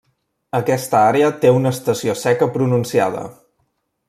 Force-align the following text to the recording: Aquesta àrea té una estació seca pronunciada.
Aquesta 0.59 1.01
àrea 1.11 1.29
té 1.43 1.51
una 1.59 1.75
estació 1.77 2.17
seca 2.25 2.49
pronunciada. 2.57 3.27